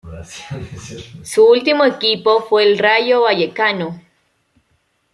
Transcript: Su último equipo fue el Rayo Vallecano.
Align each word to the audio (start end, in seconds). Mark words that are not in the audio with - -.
Su 1.23 1.45
último 1.45 1.85
equipo 1.85 2.41
fue 2.41 2.63
el 2.63 2.79
Rayo 2.79 3.21
Vallecano. 3.21 4.01